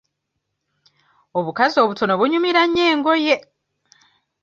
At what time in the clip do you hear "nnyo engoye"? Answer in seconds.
2.65-3.35